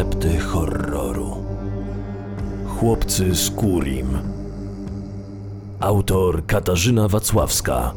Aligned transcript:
Szepty 0.00 0.38
horroru. 0.38 1.44
Chłopcy 2.66 3.34
z 3.34 3.50
Kurim. 3.50 4.18
Autor 5.80 6.46
Katarzyna 6.46 7.08
Wacławska. 7.08 7.94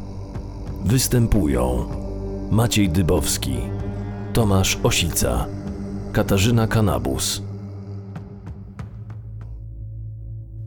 Występują 0.84 1.84
Maciej 2.50 2.88
Dybowski, 2.88 3.56
Tomasz 4.32 4.78
Osica, 4.82 5.46
Katarzyna 6.12 6.66
Kanabus. 6.66 7.42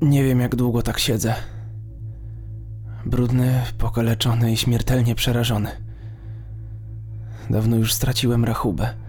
Nie 0.02 0.24
wiem, 0.24 0.40
jak 0.40 0.56
długo 0.56 0.82
tak 0.82 1.00
siedzę. 1.00 1.36
Brudny, 3.06 3.62
pokaleczony 3.78 4.52
i 4.52 4.58
śmiertelnie 4.58 5.16
przerażony. 5.16 5.70
Dawno 7.50 7.76
już 7.76 7.94
straciłem 7.94 8.46
rachubę. 8.46 9.07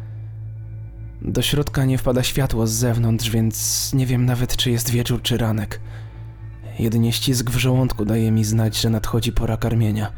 Do 1.22 1.42
środka 1.42 1.84
nie 1.84 1.98
wpada 1.98 2.22
światło 2.22 2.66
z 2.66 2.70
zewnątrz, 2.70 3.30
więc 3.30 3.90
nie 3.94 4.06
wiem 4.06 4.26
nawet, 4.26 4.56
czy 4.56 4.70
jest 4.70 4.90
wieczór, 4.90 5.22
czy 5.22 5.38
ranek. 5.38 5.80
Jedynie 6.78 7.12
ścisk 7.12 7.50
w 7.50 7.56
żołądku 7.56 8.04
daje 8.04 8.30
mi 8.30 8.44
znać, 8.44 8.80
że 8.80 8.90
nadchodzi 8.90 9.32
pora 9.32 9.56
karmienia. 9.56 10.12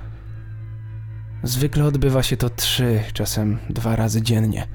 Zwykle 1.43 1.85
odbywa 1.85 2.23
się 2.23 2.37
to 2.37 2.51
trzy, 2.51 3.01
czasem 3.13 3.59
dwa 3.71 3.97
razy 3.97 4.23
dziennie. 4.23 4.67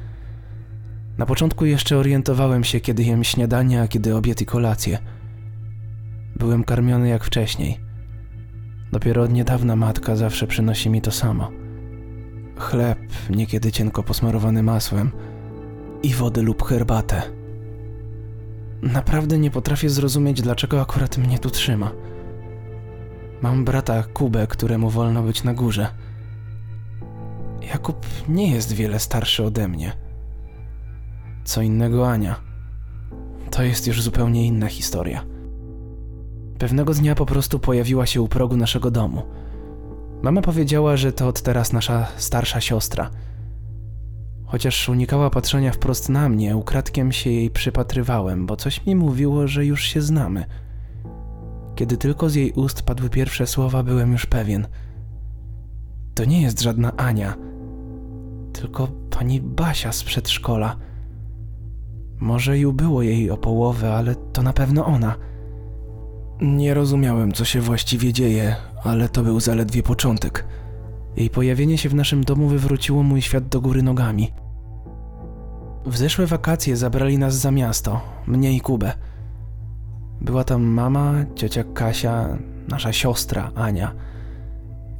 Na 1.17 1.25
początku 1.25 1.65
jeszcze 1.65 1.97
orientowałem 1.97 2.63
się, 2.63 2.79
kiedy 2.79 3.03
jem 3.03 3.23
śniadanie, 3.23 3.81
a 3.81 3.87
kiedy 3.87 4.15
obiad 4.15 4.41
i 4.41 4.45
kolację. 4.45 4.99
Byłem 6.35 6.63
karmiony 6.63 7.07
jak 7.07 7.23
wcześniej. 7.23 7.79
Dopiero 8.91 9.23
od 9.23 9.33
niedawna 9.33 9.75
matka 9.75 10.15
zawsze 10.15 10.47
przynosi 10.47 10.89
mi 10.89 11.01
to 11.01 11.11
samo. 11.11 11.51
Chleb, 12.57 12.99
niekiedy 13.29 13.71
cienko 13.71 14.03
posmarowany 14.03 14.63
masłem 14.63 15.11
i 16.03 16.13
wodę 16.13 16.41
lub 16.41 16.63
herbatę. 16.63 17.21
Naprawdę 18.81 19.37
nie 19.39 19.51
potrafię 19.51 19.89
zrozumieć, 19.89 20.41
dlaczego 20.41 20.81
akurat 20.81 21.17
mnie 21.17 21.39
tu 21.39 21.49
trzyma. 21.49 21.91
Mam 23.41 23.65
brata 23.65 24.03
Kubę, 24.03 24.47
któremu 24.47 24.89
wolno 24.89 25.23
być 25.23 25.43
na 25.43 25.53
górze. 25.53 25.87
Jakub 27.73 28.05
nie 28.29 28.51
jest 28.51 28.73
wiele 28.73 28.99
starszy 28.99 29.43
ode 29.43 29.67
mnie. 29.67 29.91
Co 31.43 31.61
innego 31.61 32.09
Ania. 32.09 32.35
To 33.51 33.63
jest 33.63 33.87
już 33.87 34.01
zupełnie 34.01 34.45
inna 34.47 34.67
historia. 34.67 35.25
Pewnego 36.59 36.93
dnia 36.93 37.15
po 37.15 37.25
prostu 37.25 37.59
pojawiła 37.59 38.05
się 38.05 38.21
u 38.21 38.27
progu 38.27 38.57
naszego 38.57 38.91
domu. 38.91 39.23
Mama 40.21 40.41
powiedziała, 40.41 40.97
że 40.97 41.13
to 41.13 41.27
od 41.27 41.41
teraz 41.41 41.73
nasza 41.73 42.07
starsza 42.17 42.61
siostra. 42.61 43.09
Chociaż 44.55 44.89
unikała 44.89 45.29
patrzenia 45.29 45.71
wprost 45.71 46.09
na 46.09 46.29
mnie, 46.29 46.57
ukradkiem 46.57 47.11
się 47.11 47.29
jej 47.29 47.49
przypatrywałem, 47.49 48.45
bo 48.45 48.55
coś 48.55 48.85
mi 48.85 48.95
mówiło, 48.95 49.47
że 49.47 49.65
już 49.65 49.83
się 49.83 50.01
znamy. 50.01 50.45
Kiedy 51.75 51.97
tylko 51.97 52.29
z 52.29 52.35
jej 52.35 52.51
ust 52.51 52.81
padły 52.81 53.09
pierwsze 53.09 53.47
słowa, 53.47 53.83
byłem 53.83 54.11
już 54.11 54.25
pewien. 54.25 54.67
To 56.13 56.25
nie 56.25 56.41
jest 56.41 56.61
żadna 56.61 56.95
Ania, 56.97 57.35
tylko 58.53 58.87
pani 58.87 59.41
Basia 59.41 59.91
z 59.91 60.03
przedszkola. 60.03 60.75
Może 62.19 62.59
i 62.59 62.65
ubyło 62.65 63.01
jej 63.01 63.31
o 63.31 63.37
połowę, 63.37 63.93
ale 63.93 64.15
to 64.15 64.41
na 64.41 64.53
pewno 64.53 64.85
ona. 64.85 65.15
Nie 66.41 66.73
rozumiałem, 66.73 67.31
co 67.31 67.45
się 67.45 67.61
właściwie 67.61 68.13
dzieje, 68.13 68.55
ale 68.83 69.09
to 69.09 69.23
był 69.23 69.39
zaledwie 69.39 69.83
początek. 69.83 70.45
Jej 71.17 71.29
pojawienie 71.29 71.77
się 71.77 71.89
w 71.89 71.95
naszym 71.95 72.23
domu 72.23 72.47
wywróciło 72.47 73.03
mój 73.03 73.21
świat 73.21 73.47
do 73.47 73.61
góry 73.61 73.83
nogami. 73.83 74.44
W 75.85 75.97
zeszłe 75.97 76.27
wakacje 76.27 76.77
zabrali 76.77 77.17
nas 77.17 77.35
za 77.35 77.51
miasto, 77.51 78.01
mnie 78.27 78.53
i 78.53 78.61
Kubę. 78.61 78.93
Była 80.21 80.43
tam 80.43 80.63
mama, 80.63 81.13
ciocia 81.35 81.63
Kasia, 81.63 82.37
nasza 82.67 82.93
siostra 82.93 83.51
Ania. 83.55 83.91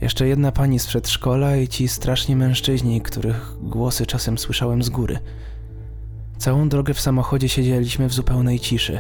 Jeszcze 0.02 0.28
jedna 0.28 0.52
pani 0.52 0.80
z 0.80 0.88
przedszkola 0.88 1.58
i 1.58 1.68
ci 1.68 1.88
straszni 1.88 2.36
mężczyźni, 2.36 3.02
których 3.02 3.56
głosy 3.62 4.06
czasem 4.06 4.38
słyszałem 4.38 4.84
z 4.84 4.90
góry. 4.90 5.20
Całą 6.38 6.70
drogę 6.70 6.94
w 6.94 7.02
samochodzie 7.02 7.50
siedzieliśmy 7.50 8.10
w 8.10 8.14
zupełnej 8.14 8.60
ciszy. 8.60 9.00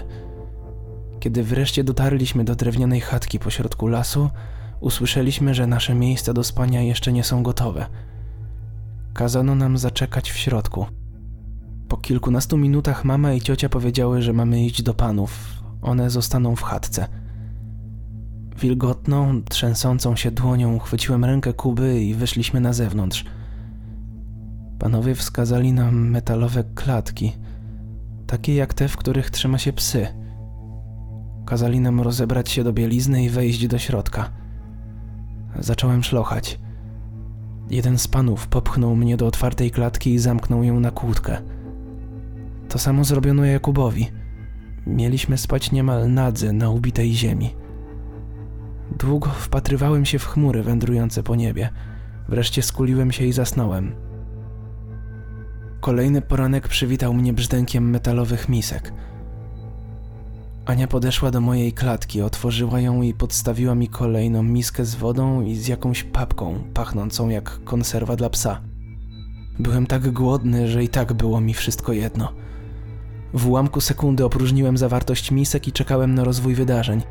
Kiedy 1.19 1.43
wreszcie 1.43 1.83
dotarliśmy 1.83 2.43
do 2.43 2.55
drewnianej 2.55 3.01
chatki 3.01 3.39
pośrodku 3.39 3.87
lasu, 3.87 4.29
usłyszeliśmy, 4.79 5.53
że 5.53 5.67
nasze 5.67 5.95
miejsca 5.95 6.33
do 6.33 6.43
spania 6.43 6.81
jeszcze 6.81 7.13
nie 7.13 7.23
są 7.23 7.43
gotowe. 7.43 7.85
Kazano 9.13 9.55
nam 9.55 9.77
zaczekać 9.77 10.31
w 10.31 10.37
środku. 10.37 10.85
Po 11.87 11.97
kilkunastu 11.97 12.57
minutach 12.57 13.05
mama 13.05 13.33
i 13.33 13.41
ciocia 13.41 13.69
powiedziały, 13.69 14.21
że 14.21 14.33
mamy 14.33 14.65
iść 14.65 14.81
do 14.81 14.93
panów. 14.93 15.63
One 15.81 16.09
zostaną 16.09 16.55
w 16.55 16.63
chatce. 16.63 17.07
Wilgotną, 18.61 19.43
trzęsącą 19.43 20.15
się 20.15 20.31
dłonią 20.31 20.79
chwyciłem 20.79 21.25
rękę 21.25 21.53
Kuby 21.53 22.03
i 22.03 22.13
wyszliśmy 22.13 22.59
na 22.61 22.73
zewnątrz. 22.73 23.25
Panowie 24.79 25.15
wskazali 25.15 25.73
nam 25.73 26.09
metalowe 26.09 26.63
klatki, 26.63 27.33
takie 28.27 28.55
jak 28.55 28.73
te, 28.73 28.87
w 28.87 28.97
których 28.97 29.29
trzyma 29.29 29.57
się 29.57 29.73
psy. 29.73 30.07
Kazali 31.45 31.79
nam 31.79 32.01
rozebrać 32.01 32.49
się 32.49 32.63
do 32.63 32.73
bielizny 32.73 33.23
i 33.23 33.29
wejść 33.29 33.67
do 33.67 33.77
środka. 33.77 34.29
Zacząłem 35.59 36.03
szlochać. 36.03 36.59
Jeden 37.69 37.97
z 37.97 38.07
panów 38.07 38.47
popchnął 38.47 38.95
mnie 38.95 39.17
do 39.17 39.27
otwartej 39.27 39.71
klatki 39.71 40.13
i 40.13 40.19
zamknął 40.19 40.63
ją 40.63 40.79
na 40.79 40.91
kłódkę. 40.91 41.41
To 42.75 42.79
samo 42.79 43.03
zrobiono 43.03 43.45
Jakubowi. 43.45 44.11
Mieliśmy 44.87 45.37
spać 45.37 45.71
niemal 45.71 46.13
nadzy 46.13 46.53
na 46.53 46.69
ubitej 46.69 47.13
ziemi. 47.13 47.55
Długo 48.99 49.29
wpatrywałem 49.29 50.05
się 50.05 50.19
w 50.19 50.25
chmury 50.25 50.63
wędrujące 50.63 51.23
po 51.23 51.35
niebie. 51.35 51.69
Wreszcie 52.29 52.61
skuliłem 52.61 53.11
się 53.11 53.25
i 53.25 53.31
zasnąłem. 53.31 53.95
Kolejny 55.79 56.21
poranek 56.21 56.67
przywitał 56.67 57.13
mnie 57.13 57.33
brzdękiem 57.33 57.89
metalowych 57.89 58.49
misek. 58.49 58.93
Ania 60.65 60.87
podeszła 60.87 61.31
do 61.31 61.41
mojej 61.41 61.73
klatki, 61.73 62.21
otworzyła 62.21 62.79
ją 62.79 63.01
i 63.01 63.13
podstawiła 63.13 63.75
mi 63.75 63.87
kolejną 63.87 64.43
miskę 64.43 64.85
z 64.85 64.95
wodą 64.95 65.41
i 65.41 65.55
z 65.55 65.67
jakąś 65.67 66.03
papką, 66.03 66.63
pachnącą 66.73 67.29
jak 67.29 67.63
konserwa 67.63 68.15
dla 68.15 68.29
psa. 68.29 68.61
Byłem 69.59 69.87
tak 69.87 70.11
głodny, 70.11 70.67
że 70.67 70.83
i 70.83 70.89
tak 70.89 71.13
było 71.13 71.41
mi 71.41 71.53
wszystko 71.53 71.93
jedno. 71.93 72.44
W 73.33 73.47
ułamku 73.47 73.81
sekundy 73.81 74.25
opróżniłem 74.25 74.77
zawartość 74.77 75.31
misek 75.31 75.67
i 75.67 75.71
czekałem 75.71 76.15
na 76.15 76.23
rozwój 76.23 76.55
wydarzeń. 76.55 77.01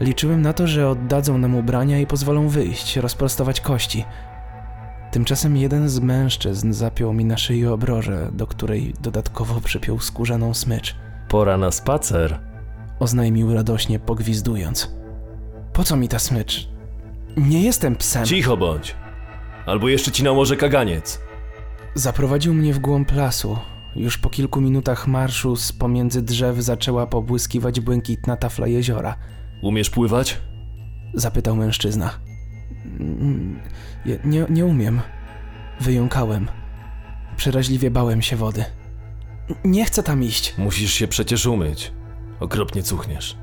Liczyłem 0.00 0.42
na 0.42 0.52
to, 0.52 0.66
że 0.66 0.88
oddadzą 0.88 1.38
nam 1.38 1.54
ubrania 1.54 1.98
i 2.00 2.06
pozwolą 2.06 2.48
wyjść, 2.48 2.96
rozprostować 2.96 3.60
kości. 3.60 4.04
Tymczasem 5.10 5.56
jeden 5.56 5.88
z 5.88 6.00
mężczyzn 6.00 6.72
zapiął 6.72 7.12
mi 7.12 7.24
na 7.24 7.38
szyi 7.38 7.66
obrożę, 7.66 8.28
do 8.32 8.46
której 8.46 8.94
dodatkowo 9.00 9.60
przypiął 9.60 9.98
skórzaną 10.00 10.54
smycz. 10.54 10.96
Pora 11.28 11.56
na 11.56 11.70
spacer. 11.70 12.38
Oznajmił 12.98 13.54
radośnie, 13.54 13.98
pogwizdując. 13.98 14.90
Po 15.72 15.84
co 15.84 15.96
mi 15.96 16.08
ta 16.08 16.18
smycz? 16.18 16.68
Nie 17.36 17.62
jestem 17.62 17.96
psem. 17.96 18.24
Cicho 18.24 18.56
bądź. 18.56 18.96
Albo 19.66 19.88
jeszcze 19.88 20.12
ci 20.12 20.22
nałożę 20.24 20.56
kaganiec. 20.56 21.20
Zaprowadził 21.94 22.54
mnie 22.54 22.74
w 22.74 22.78
głąb 22.78 23.12
lasu. 23.12 23.58
Już 23.96 24.18
po 24.18 24.30
kilku 24.30 24.60
minutach 24.60 25.06
marszu 25.06 25.56
z 25.56 25.72
pomiędzy 25.72 26.22
drzew 26.22 26.56
zaczęła 26.58 27.06
pobłyskiwać 27.06 27.80
błękitna 27.80 28.36
tafla 28.36 28.66
jeziora. 28.66 29.16
Umiesz 29.62 29.90
pływać? 29.90 30.40
Zapytał 31.14 31.56
mężczyzna. 31.56 32.10
"Mm, 33.00 33.60
Nie, 34.06 34.18
nie, 34.24 34.46
nie 34.50 34.66
umiem. 34.66 35.00
Wyjąkałem. 35.80 36.48
Przeraźliwie 37.36 37.90
bałem 37.90 38.22
się 38.22 38.36
wody. 38.36 38.64
Nie 39.64 39.84
chcę 39.84 40.02
tam 40.02 40.22
iść. 40.22 40.54
Musisz 40.58 40.92
się 40.92 41.08
przecież 41.08 41.46
umyć. 41.46 41.92
Okropnie 42.40 42.82
cuchniesz. 42.82 43.36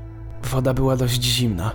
Woda 0.50 0.74
była 0.74 0.96
dość 0.96 1.22
zimna. 1.22 1.72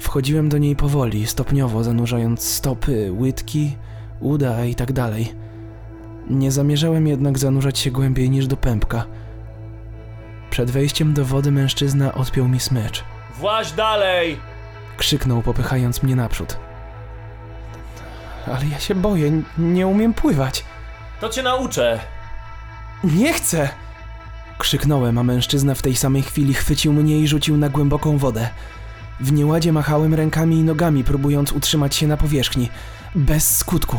Wchodziłem 0.00 0.48
do 0.48 0.58
niej 0.58 0.76
powoli, 0.76 1.26
stopniowo 1.26 1.84
zanurzając 1.84 2.42
stopy, 2.42 3.12
łydki, 3.12 3.76
uda 4.20 4.64
i 4.64 4.74
tak 4.74 4.92
dalej. 4.92 5.32
Nie 6.30 6.52
zamierzałem 6.52 7.06
jednak 7.06 7.38
zanurzać 7.38 7.78
się 7.78 7.90
głębiej 7.90 8.30
niż 8.30 8.46
do 8.46 8.56
pępka. 8.56 9.04
Przed 10.50 10.70
wejściem 10.70 11.14
do 11.14 11.24
wody 11.24 11.52
mężczyzna 11.52 12.14
odpiął 12.14 12.48
mi 12.48 12.60
smycz. 12.60 13.04
Właź 13.38 13.72
dalej! 13.72 14.38
Krzyknął, 14.96 15.42
popychając 15.42 16.02
mnie 16.02 16.16
naprzód. 16.16 16.58
Ale 18.46 18.66
ja 18.66 18.78
się 18.78 18.94
boję, 18.94 19.42
nie 19.58 19.86
umiem 19.86 20.14
pływać. 20.14 20.64
To 21.20 21.28
cię 21.28 21.42
nauczę. 21.42 22.00
Nie 23.04 23.32
chcę! 23.32 23.68
Krzyknąłem, 24.58 25.18
a 25.18 25.22
mężczyzna 25.22 25.74
w 25.74 25.82
tej 25.82 25.96
samej 25.96 26.22
chwili 26.22 26.54
chwycił 26.54 26.92
mnie 26.92 27.18
i 27.18 27.28
rzucił 27.28 27.56
na 27.56 27.68
głęboką 27.68 28.18
wodę. 28.18 28.48
W 29.20 29.32
nieładzie 29.32 29.72
machałem 29.72 30.14
rękami 30.14 30.56
i 30.56 30.62
nogami, 30.62 31.04
próbując 31.04 31.52
utrzymać 31.52 31.96
się 31.96 32.06
na 32.06 32.16
powierzchni. 32.16 32.68
Bez 33.14 33.56
skutku. 33.56 33.96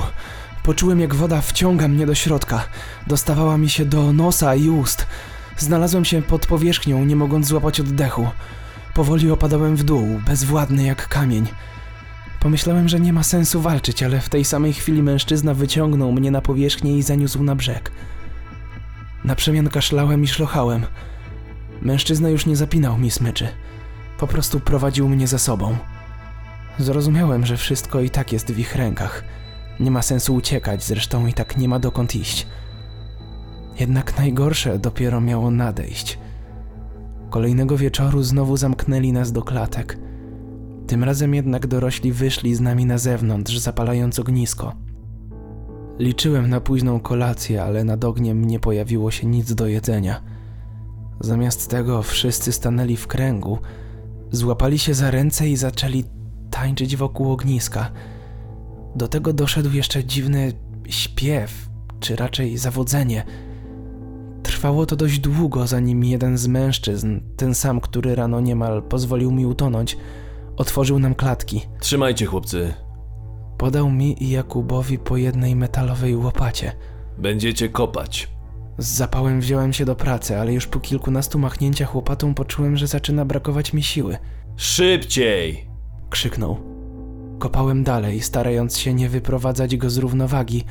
Poczułem, 0.70 1.00
jak 1.00 1.16
woda 1.16 1.42
wciąga 1.42 1.88
mnie 1.88 2.06
do 2.06 2.16
środka. 2.16 2.64
Dostawała 3.08 3.58
mi 3.58 3.70
się 3.70 3.86
do 3.86 4.14
nosa 4.14 4.56
i 4.56 4.70
ust. 4.70 5.08
Znalazłem 5.58 6.06
się 6.06 6.22
pod 6.22 6.46
powierzchnią, 6.46 7.06
nie 7.06 7.16
mogąc 7.16 7.48
złapać 7.48 7.80
oddechu. 7.80 8.28
Powoli 8.94 9.32
opadałem 9.32 9.76
w 9.76 9.84
dół, 9.84 10.22
bezwładny 10.26 10.84
jak 10.84 11.08
kamień. 11.08 11.48
Pomyślałem, 12.40 12.90
że 12.90 13.00
nie 13.00 13.14
ma 13.14 13.24
sensu 13.24 13.62
walczyć, 13.62 14.04
ale 14.04 14.22
w 14.22 14.30
tej 14.30 14.46
samej 14.46 14.74
chwili 14.74 15.04
mężczyzna 15.04 15.54
wyciągnął 15.54 16.12
mnie 16.12 16.32
na 16.32 16.42
powierzchnię 16.42 16.98
i 16.98 17.04
zaniósł 17.04 17.44
na 17.44 17.56
brzeg. 17.56 17.92
Na 19.24 19.36
przemian 19.36 19.70
kaszlałem 19.70 20.24
i 20.24 20.28
szlochałem. 20.28 20.86
Mężczyzna 21.82 22.30
już 22.30 22.46
nie 22.46 22.56
zapinał 22.56 22.98
mi 22.98 23.12
smyczy. 23.12 23.48
Po 24.18 24.28
prostu 24.28 24.60
prowadził 24.60 25.10
mnie 25.10 25.28
za 25.28 25.40
sobą. 25.40 25.78
Zrozumiałem, 26.80 27.46
że 27.46 27.58
wszystko 27.58 28.02
i 28.02 28.10
tak 28.10 28.34
jest 28.34 28.52
w 28.52 28.60
ich 28.60 28.76
rękach. 28.76 29.39
Nie 29.80 29.92
ma 29.92 30.02
sensu 30.02 30.36
uciekać, 30.36 30.84
zresztą 30.84 31.28
i 31.28 31.34
tak 31.34 31.58
nie 31.58 31.68
ma 31.68 31.80
dokąd 31.80 32.16
iść. 32.16 32.48
Jednak 33.80 34.18
najgorsze 34.18 34.80
dopiero 34.80 35.22
miało 35.22 35.52
nadejść. 35.52 36.20
Kolejnego 37.30 37.78
wieczoru 37.78 38.24
znowu 38.24 38.58
zamknęli 38.58 39.12
nas 39.12 39.32
do 39.32 39.42
klatek. 39.42 39.98
Tym 40.88 41.04
razem 41.04 41.34
jednak 41.34 41.68
dorośli 41.68 42.12
wyszli 42.12 42.56
z 42.56 42.62
nami 42.62 42.86
na 42.86 42.98
zewnątrz, 42.98 43.58
zapalając 43.58 44.20
ognisko. 44.20 44.76
Liczyłem 46.00 46.50
na 46.50 46.62
późną 46.62 47.00
kolację, 47.00 47.64
ale 47.64 47.84
nad 47.84 48.06
ogniem 48.06 48.46
nie 48.46 48.60
pojawiło 48.60 49.12
się 49.12 49.28
nic 49.28 49.54
do 49.54 49.68
jedzenia. 49.68 50.22
Zamiast 51.20 51.70
tego 51.70 52.04
wszyscy 52.04 52.52
stanęli 52.52 52.96
w 52.96 53.08
kręgu, 53.08 53.58
złapali 54.32 54.80
się 54.80 54.94
za 54.94 55.12
ręce 55.12 55.50
i 55.50 55.56
zaczęli 55.56 56.04
tańczyć 56.50 56.96
wokół 56.96 57.32
ogniska. 57.32 57.92
Do 58.96 59.08
tego 59.08 59.34
doszedł 59.34 59.72
jeszcze 59.72 60.04
dziwny 60.04 60.54
śpiew, 60.90 61.70
czy 62.00 62.16
raczej 62.16 62.58
zawodzenie. 62.58 63.24
Trwało 64.44 64.86
to 64.86 64.96
dość 64.96 65.20
długo, 65.20 65.68
zanim 65.68 66.04
jeden 66.04 66.38
z 66.38 66.48
mężczyzn, 66.48 67.20
ten 67.38 67.56
sam, 67.56 67.82
który 67.82 68.16
rano 68.16 68.40
niemal 68.40 68.84
pozwolił 68.84 69.32
mi 69.32 69.46
utonąć, 69.46 69.98
otworzył 70.58 71.00
nam 71.00 71.16
klatki. 71.16 71.62
Trzymajcie, 71.80 72.26
chłopcy. 72.26 72.74
Podał 73.58 73.90
mi 73.90 74.24
i 74.24 74.30
Jakubowi 74.30 74.98
po 74.98 75.18
jednej 75.18 75.56
metalowej 75.56 76.16
łopacie. 76.16 76.72
Będziecie 77.18 77.70
kopać. 77.70 78.30
Z 78.78 78.88
zapałem 78.88 79.40
wziąłem 79.40 79.74
się 79.74 79.86
do 79.86 79.96
pracy, 79.96 80.38
ale 80.38 80.54
już 80.54 80.68
po 80.68 80.80
kilkunastu 80.80 81.40
machnięciach 81.40 81.96
łopatą 81.96 82.34
poczułem, 82.34 82.78
że 82.78 82.88
zaczyna 82.88 83.26
brakować 83.26 83.74
mi 83.74 83.84
siły. 83.84 84.18
Szybciej! 84.56 85.70
Krzyknął. 86.10 86.69
Kopałem 87.40 87.84
dalej, 87.84 88.22
starając 88.22 88.78
się 88.78 88.94
nie 88.94 89.10
wyprowadzać 89.10 89.78
go 89.78 89.90
z 89.90 89.98
równowagi, 89.98 90.64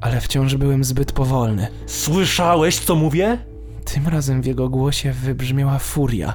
ale 0.00 0.20
wciąż 0.20 0.56
byłem 0.56 0.84
zbyt 0.84 1.12
powolny. 1.12 1.68
Słyszałeś, 1.86 2.78
co 2.78 2.94
mówię? 2.94 3.38
Tym 3.84 4.08
razem 4.08 4.42
w 4.42 4.46
jego 4.46 4.68
głosie 4.68 5.12
wybrzmiała 5.12 5.78
furia. 5.78 6.34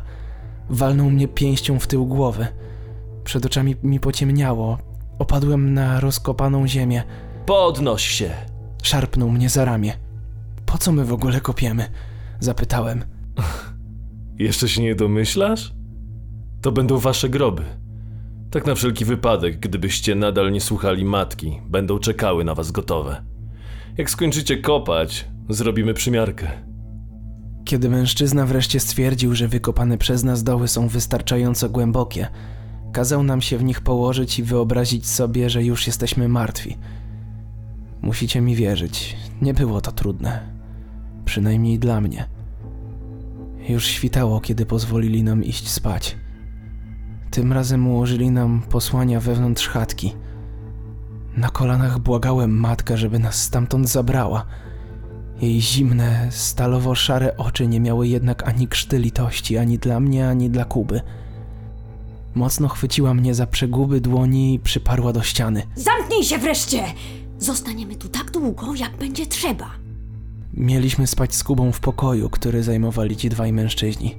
Walnął 0.70 1.10
mnie 1.10 1.28
pięścią 1.28 1.80
w 1.80 1.88
tył 1.88 2.06
głowy. 2.06 2.48
Przed 3.24 3.46
oczami 3.46 3.76
mi 3.84 4.00
pociemniało. 4.00 4.78
Opadłem 5.20 5.74
na 5.74 6.00
rozkopaną 6.00 6.68
ziemię. 6.68 7.04
Podnoś 7.46 8.08
się. 8.08 8.30
Szarpnął 8.84 9.30
mnie 9.30 9.50
za 9.50 9.66
ramię. 9.66 9.94
Po 10.66 10.78
co 10.78 10.92
my 10.92 11.06
w 11.06 11.14
ogóle 11.14 11.42
kopiemy? 11.42 11.90
Zapytałem. 12.40 13.04
Jeszcze 14.40 14.70
się 14.70 14.82
nie 14.82 14.96
domyślasz? 14.96 15.74
To 16.62 16.72
będą 16.72 16.98
wasze 16.98 17.30
groby. 17.30 17.83
Tak 18.54 18.66
na 18.66 18.76
wszelki 18.76 19.06
wypadek, 19.06 19.60
gdybyście 19.60 20.16
nadal 20.16 20.52
nie 20.52 20.62
słuchali 20.62 21.06
matki, 21.06 21.62
będą 21.70 22.00
czekały 22.00 22.44
na 22.44 22.56
was 22.56 22.72
gotowe. 22.72 23.24
Jak 23.98 24.10
skończycie 24.10 24.58
kopać, 24.58 25.28
zrobimy 25.50 25.94
przymiarkę. 25.94 26.48
Kiedy 27.66 27.90
mężczyzna 27.90 28.46
wreszcie 28.46 28.80
stwierdził, 28.80 29.36
że 29.36 29.48
wykopane 29.48 29.98
przez 29.98 30.24
nas 30.24 30.44
doły 30.44 30.68
są 30.68 30.88
wystarczająco 30.88 31.70
głębokie, 31.70 32.28
kazał 32.92 33.24
nam 33.24 33.42
się 33.42 33.58
w 33.58 33.64
nich 33.64 33.82
położyć 33.82 34.40
i 34.40 34.44
wyobrazić 34.44 35.08
sobie, 35.08 35.50
że 35.50 35.64
już 35.64 35.88
jesteśmy 35.88 36.28
martwi. 36.30 36.78
Musicie 38.02 38.42
mi 38.42 38.56
wierzyć, 38.56 39.18
nie 39.42 39.54
było 39.54 39.82
to 39.82 39.92
trudne. 39.92 40.54
Przynajmniej 41.26 41.80
dla 41.80 42.02
mnie. 42.02 42.30
Już 43.70 43.86
świtało, 43.86 44.42
kiedy 44.42 44.66
pozwolili 44.66 45.24
nam 45.24 45.44
iść 45.44 45.70
spać. 45.70 46.23
Tym 47.34 47.54
razem 47.54 47.88
ułożyli 47.88 48.32
nam 48.32 48.62
posłania 48.70 49.20
wewnątrz 49.20 49.68
chatki. 49.68 50.16
Na 51.38 51.50
kolanach 51.50 52.00
błagałem 52.00 52.60
matkę, 52.60 52.98
żeby 52.98 53.20
nas 53.20 53.44
stamtąd 53.44 53.90
zabrała. 53.90 54.46
Jej 55.42 55.62
zimne, 55.62 56.28
stalowo-szare 56.32 57.38
oczy 57.38 57.68
nie 57.68 57.80
miały 57.80 58.08
jednak 58.08 58.48
ani 58.48 58.68
krzty 58.68 59.00
litości, 59.00 59.58
ani 59.58 59.78
dla 59.78 60.00
mnie, 60.00 60.30
ani 60.30 60.50
dla 60.50 60.66
Kuby. 60.66 61.02
Mocno 62.36 62.68
chwyciła 62.68 63.14
mnie 63.14 63.36
za 63.36 63.48
przeguby 63.48 64.02
dłoni 64.02 64.54
i 64.54 64.60
przyparła 64.60 65.14
do 65.14 65.22
ściany. 65.22 65.64
Zamknij 65.76 66.24
się 66.24 66.38
wreszcie! 66.38 66.84
Zostaniemy 67.40 67.96
tu 67.96 68.10
tak 68.10 68.32
długo, 68.32 68.76
jak 68.76 68.98
będzie 68.98 69.26
trzeba. 69.26 69.70
Mieliśmy 70.54 71.08
spać 71.08 71.36
z 71.36 71.44
Kubą 71.44 71.72
w 71.72 71.80
pokoju, 71.80 72.30
który 72.30 72.64
zajmowali 72.64 73.16
ci 73.18 73.30
dwaj 73.30 73.54
mężczyźni. 73.54 74.16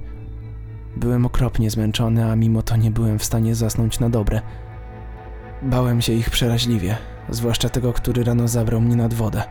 Byłem 0.95 1.25
okropnie 1.25 1.69
zmęczony, 1.69 2.31
a 2.31 2.35
mimo 2.35 2.61
to 2.61 2.75
nie 2.75 2.91
byłem 2.91 3.19
w 3.19 3.23
stanie 3.23 3.55
zasnąć 3.55 3.99
na 3.99 4.09
dobre. 4.09 4.41
Bałem 5.61 6.01
się 6.01 6.13
ich 6.13 6.29
przeraźliwie, 6.29 6.97
zwłaszcza 7.29 7.69
tego, 7.69 7.93
który 7.93 8.23
rano 8.23 8.47
zabrał 8.47 8.81
mnie 8.81 8.95
nad 8.95 9.13
wodę. 9.13 9.43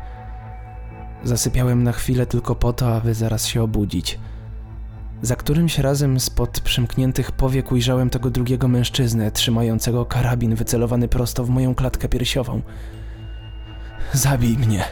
Zasypiałem 1.25 1.83
na 1.83 1.93
chwilę 1.93 2.27
tylko 2.27 2.55
po 2.55 2.73
to, 2.73 2.97
aby 2.97 3.15
zaraz 3.15 3.47
się 3.47 3.63
obudzić. 3.63 4.19
Za 5.23 5.37
którymś 5.37 5.79
razem 5.79 6.21
spod 6.21 6.61
przymkniętych 6.61 7.33
powiek 7.33 7.73
ujrzałem 7.73 8.11
tego 8.11 8.31
drugiego 8.31 8.69
mężczyznę, 8.69 9.31
trzymającego 9.31 10.07
karabin 10.07 10.55
wycelowany 10.55 11.09
prosto 11.09 11.45
w 11.45 11.51
moją 11.51 11.75
klatkę 11.75 12.09
piersiową. 12.09 12.63
Zabij 14.13 14.59
mnie! 14.59 14.85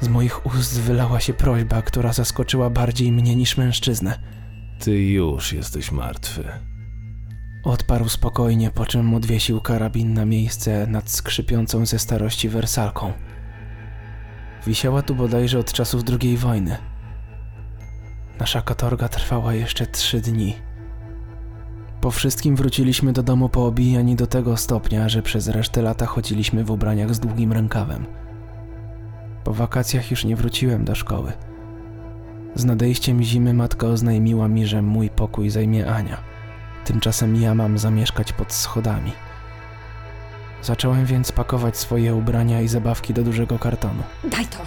Z 0.00 0.08
moich 0.08 0.46
ust 0.46 0.80
wylała 0.80 1.20
się 1.20 1.34
prośba, 1.34 1.82
która 1.82 2.12
zaskoczyła 2.12 2.70
bardziej 2.70 3.12
mnie 3.12 3.36
niż 3.36 3.56
mężczyznę. 3.56 4.18
Ty 4.80 5.04
już 5.04 5.52
jesteś 5.52 5.92
martwy. 5.92 6.44
Odparł 7.64 8.08
spokojnie, 8.08 8.70
po 8.70 8.86
czym 8.86 9.14
odwiesił 9.14 9.60
karabin 9.60 10.14
na 10.14 10.24
miejsce 10.24 10.86
nad 10.86 11.10
skrzypiącą 11.10 11.86
ze 11.86 11.98
starości 11.98 12.48
wersalką. 12.48 13.12
Wisiała 14.66 15.02
tu 15.02 15.14
bodajże 15.14 15.58
od 15.58 15.72
czasów 15.72 16.02
II 16.22 16.36
wojny. 16.36 16.76
Nasza 18.38 18.62
katorga 18.62 19.08
trwała 19.08 19.54
jeszcze 19.54 19.86
trzy 19.86 20.20
dni. 20.20 20.56
Po 22.00 22.10
wszystkim 22.10 22.56
wróciliśmy 22.56 23.12
do 23.12 23.22
domu 23.22 23.48
poobijani 23.48 24.16
do 24.16 24.26
tego 24.26 24.56
stopnia, 24.56 25.08
że 25.08 25.22
przez 25.22 25.48
resztę 25.48 25.82
lata 25.82 26.06
chodziliśmy 26.06 26.64
w 26.64 26.70
ubraniach 26.70 27.14
z 27.14 27.20
długim 27.20 27.52
rękawem. 27.52 28.06
Po 29.44 29.54
wakacjach 29.54 30.10
już 30.10 30.24
nie 30.24 30.36
wróciłem 30.36 30.84
do 30.84 30.94
szkoły. 30.94 31.32
Z 32.54 32.64
nadejściem 32.64 33.22
zimy 33.22 33.54
matka 33.54 33.86
oznajmiła 33.86 34.48
mi, 34.48 34.66
że 34.66 34.82
mój 34.82 35.10
pokój 35.10 35.50
zajmie 35.50 35.92
Ania. 35.92 36.16
Tymczasem 36.84 37.36
ja 37.36 37.54
mam 37.54 37.78
zamieszkać 37.78 38.32
pod 38.32 38.52
schodami. 38.52 39.12
Zacząłem 40.62 41.06
więc 41.06 41.32
pakować 41.32 41.76
swoje 41.76 42.14
ubrania 42.14 42.60
i 42.60 42.68
zabawki 42.68 43.14
do 43.14 43.22
dużego 43.22 43.58
kartonu. 43.58 44.02
Daj 44.24 44.46
to. 44.46 44.58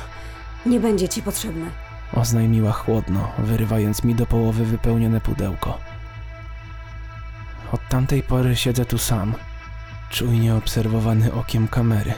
Nie 0.70 0.80
będzie 0.80 1.10
ci 1.10 1.22
potrzebne. 1.22 1.66
Oznajmiła 2.14 2.72
chłodno, 2.72 3.32
wyrywając 3.38 4.04
mi 4.04 4.16
do 4.16 4.26
połowy 4.26 4.66
wypełnione 4.66 5.22
pudełko. 5.22 5.78
Od 7.72 7.82
tamtej 7.90 8.24
pory 8.24 8.56
siedzę 8.56 8.86
tu 8.86 8.98
sam, 8.98 9.34
czujnie 10.10 10.56
obserwowany 10.56 11.34
okiem 11.34 11.68
kamery. 11.68 12.14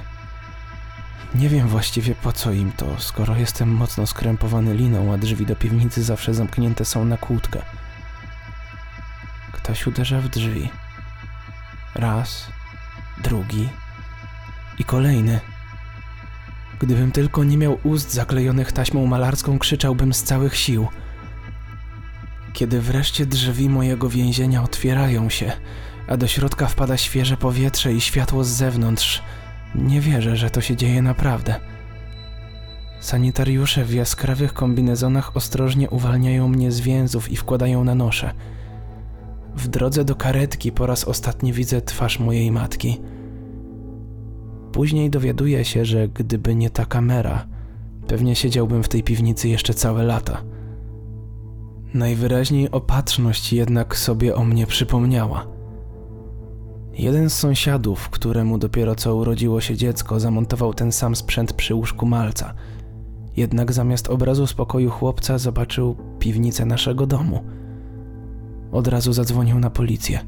Nie 1.36 1.50
wiem 1.50 1.68
właściwie 1.68 2.16
po 2.16 2.32
co 2.32 2.52
im 2.52 2.72
to, 2.72 3.00
skoro 3.00 3.36
jestem 3.36 3.70
mocno 3.70 4.08
skrępowany 4.08 4.74
liną, 4.74 5.14
a 5.14 5.18
drzwi 5.18 5.46
do 5.46 5.56
piwnicy 5.56 6.04
zawsze 6.04 6.34
zamknięte 6.34 6.86
są 6.86 7.06
na 7.06 7.18
kłódkę. 7.18 7.62
Ktoś 9.52 9.88
uderza 9.88 10.22
w 10.22 10.30
drzwi. 10.30 10.70
Raz, 11.96 12.48
drugi 13.24 13.70
i 14.80 14.84
kolejny. 14.84 15.40
Gdybym 16.80 17.12
tylko 17.12 17.44
nie 17.44 17.58
miał 17.58 17.80
ust 17.84 18.14
zaklejonych 18.14 18.72
taśmą 18.72 19.06
malarską, 19.06 19.60
krzyczałbym 19.60 20.14
z 20.14 20.24
całych 20.24 20.58
sił. 20.58 20.88
Kiedy 22.54 22.82
wreszcie 22.82 23.26
drzwi 23.26 23.70
mojego 23.70 24.10
więzienia 24.10 24.64
otwierają 24.64 25.30
się, 25.30 25.52
a 26.08 26.18
do 26.18 26.28
środka 26.28 26.68
wpada 26.68 26.98
świeże 26.98 27.38
powietrze 27.38 27.94
i 27.94 28.02
światło 28.02 28.44
z 28.44 28.48
zewnątrz, 28.48 29.24
nie 29.76 30.02
wierzę, 30.02 30.36
że 30.36 30.50
to 30.50 30.62
się 30.62 30.76
dzieje 30.76 31.02
naprawdę. 31.02 31.56
Sanitariusze 33.00 33.86
w 33.86 33.94
jaskrawych 33.94 34.54
kombinezonach 34.54 35.38
ostrożnie 35.38 35.90
uwalniają 35.90 36.48
mnie 36.48 36.72
z 36.72 36.80
więzów 36.80 37.32
i 37.32 37.36
wkładają 37.36 37.84
na 37.84 37.96
nosze. 37.96 38.32
W 39.56 39.68
drodze 39.68 40.06
do 40.06 40.16
karetki 40.16 40.72
po 40.72 40.86
raz 40.86 41.04
ostatni 41.04 41.54
widzę 41.54 41.82
twarz 41.82 42.20
mojej 42.20 42.52
matki. 42.52 43.02
Później 44.72 45.10
dowiaduję 45.10 45.66
się, 45.66 45.86
że 45.86 46.08
gdyby 46.08 46.56
nie 46.56 46.70
ta 46.70 46.86
kamera, 46.86 47.48
pewnie 48.08 48.36
siedziałbym 48.36 48.84
w 48.84 48.90
tej 48.90 49.04
piwnicy 49.04 49.50
jeszcze 49.50 49.74
całe 49.74 50.04
lata. 50.04 50.44
Najwyraźniej 51.94 52.72
opatrzność 52.72 53.54
jednak 53.54 53.98
sobie 53.98 54.36
o 54.36 54.44
mnie 54.44 54.68
przypomniała. 54.68 55.55
Jeden 56.98 57.30
z 57.30 57.34
sąsiadów, 57.34 58.10
któremu 58.10 58.58
dopiero 58.58 58.96
co 58.96 59.16
urodziło 59.16 59.62
się 59.62 59.76
dziecko, 59.76 60.20
zamontował 60.20 60.74
ten 60.74 60.92
sam 60.92 61.16
sprzęt 61.16 61.54
przy 61.54 61.76
łóżku 61.76 62.06
malca. 62.06 62.54
Jednak 63.38 63.74
zamiast 63.74 64.10
obrazu 64.10 64.48
spokoju 64.48 64.90
chłopca 64.90 65.38
zobaczył 65.38 65.96
piwnicę 66.20 66.66
naszego 66.66 67.08
domu. 67.08 67.44
Od 68.72 68.88
razu 68.88 69.14
zadzwonił 69.14 69.60
na 69.60 69.70
policję. 69.70 70.20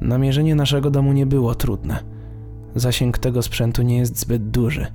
Namierzenie 0.00 0.54
naszego 0.54 0.90
domu 0.90 1.12
nie 1.12 1.26
było 1.26 1.54
trudne. 1.54 1.98
Zasięg 2.74 3.18
tego 3.18 3.42
sprzętu 3.42 3.82
nie 3.82 3.98
jest 3.98 4.20
zbyt 4.20 4.50
duży. 4.50 4.86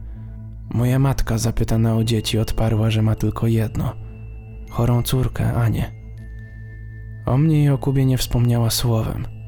Moja 0.69 0.99
matka, 0.99 1.37
zapytana 1.37 1.95
o 1.95 2.03
dzieci, 2.03 2.39
odparła, 2.39 2.89
że 2.89 3.01
ma 3.01 3.15
tylko 3.15 3.47
jedno 3.47 3.93
chorą 4.69 5.03
córkę, 5.03 5.53
Anię. 5.53 5.91
O 7.25 7.37
mnie 7.37 7.63
i 7.63 7.69
o 7.69 7.77
Kubie 7.77 8.05
nie 8.05 8.17
wspomniała 8.17 8.69
słowem. 8.69 9.38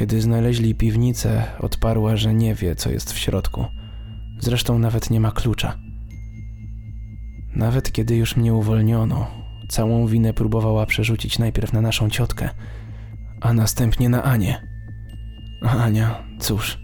Kiedy 0.00 0.20
znaleźli 0.20 0.74
piwnicę, 0.74 1.42
odparła, 1.58 2.16
że 2.16 2.34
nie 2.34 2.54
wie, 2.54 2.74
co 2.74 2.90
jest 2.90 3.12
w 3.12 3.18
środku. 3.18 3.64
Zresztą 4.38 4.78
nawet 4.78 5.10
nie 5.10 5.20
ma 5.20 5.30
klucza. 5.30 5.78
Nawet 7.56 7.92
kiedy 7.92 8.16
już 8.16 8.36
mnie 8.36 8.54
uwolniono, 8.54 9.26
całą 9.68 10.06
winę 10.06 10.34
próbowała 10.34 10.86
przerzucić 10.86 11.38
najpierw 11.38 11.72
na 11.72 11.80
naszą 11.80 12.10
ciotkę, 12.10 12.50
a 13.40 13.52
następnie 13.52 14.08
na 14.08 14.22
Anię. 14.22 14.66
A 15.62 15.70
Ania, 15.70 16.24
cóż, 16.38 16.78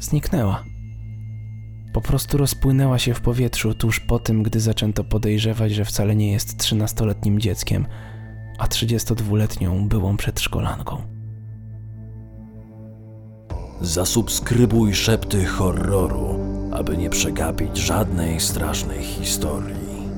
zniknęła. 0.00 0.64
Po 1.92 2.00
prostu 2.00 2.38
rozpłynęła 2.38 2.98
się 2.98 3.14
w 3.14 3.20
powietrzu 3.20 3.74
tuż 3.74 4.00
po 4.00 4.18
tym, 4.18 4.42
gdy 4.42 4.60
zaczęto 4.60 5.04
podejrzewać, 5.04 5.72
że 5.72 5.84
wcale 5.84 6.16
nie 6.16 6.32
jest 6.32 6.58
trzynastoletnim 6.58 7.40
dzieckiem, 7.40 7.86
a 8.58 8.66
32-letnią 8.66 9.88
byłą 9.88 10.16
przedszkolanką. 10.16 11.17
Zasubskrybuj 13.80 14.94
szepty 14.94 15.44
horroru, 15.44 16.38
aby 16.72 16.96
nie 16.96 17.10
przegapić 17.10 17.76
żadnej 17.76 18.40
strasznej 18.40 19.04
historii. 19.04 20.08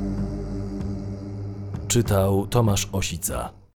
Czytał 1.89 2.47
Tomasz 2.47 2.89
Osica. 2.93 3.60